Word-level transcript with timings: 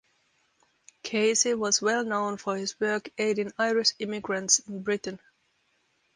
Casey 1.03 1.53
was 1.53 1.79
well 1.79 2.03
known 2.03 2.37
for 2.37 2.57
his 2.57 2.79
work 2.79 3.11
aiding 3.19 3.51
Irish 3.59 3.91
emigrants 3.99 4.57
in 4.57 4.81
Britain. 4.81 5.19